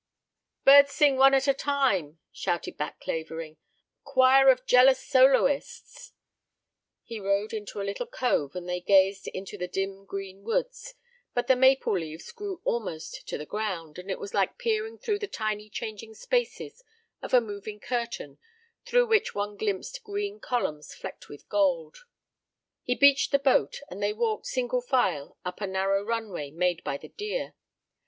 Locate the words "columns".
20.39-20.95